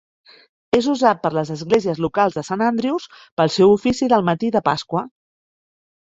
[0.75, 3.05] És usat per les esglésies locals de Sant Andrews
[3.41, 5.05] pel seu oficii del matí de Pasqua.